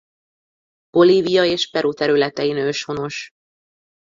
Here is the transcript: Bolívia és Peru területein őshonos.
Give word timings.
Bolívia 0.89 1.43
és 1.43 1.69
Peru 1.69 1.93
területein 1.93 2.57
őshonos. 2.57 3.29